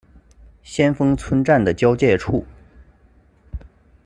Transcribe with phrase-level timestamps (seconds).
[0.63, 2.43] 先锋村站的交界处。